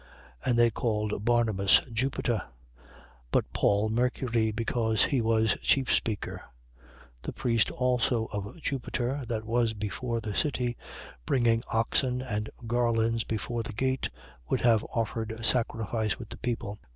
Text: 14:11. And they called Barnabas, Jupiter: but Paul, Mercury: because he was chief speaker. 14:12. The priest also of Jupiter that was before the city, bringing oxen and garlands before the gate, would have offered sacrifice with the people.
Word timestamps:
14:11. 0.45 0.49
And 0.49 0.57
they 0.57 0.69
called 0.71 1.25
Barnabas, 1.25 1.81
Jupiter: 1.93 2.41
but 3.29 3.53
Paul, 3.53 3.89
Mercury: 3.89 4.51
because 4.51 5.03
he 5.03 5.21
was 5.21 5.55
chief 5.61 5.93
speaker. 5.93 6.41
14:12. 7.21 7.21
The 7.21 7.33
priest 7.33 7.69
also 7.69 8.25
of 8.31 8.59
Jupiter 8.63 9.23
that 9.27 9.45
was 9.45 9.75
before 9.75 10.19
the 10.19 10.33
city, 10.33 10.75
bringing 11.27 11.61
oxen 11.71 12.19
and 12.23 12.49
garlands 12.65 13.23
before 13.23 13.61
the 13.61 13.73
gate, 13.73 14.09
would 14.49 14.61
have 14.61 14.83
offered 14.85 15.45
sacrifice 15.45 16.17
with 16.17 16.29
the 16.29 16.37
people. 16.37 16.79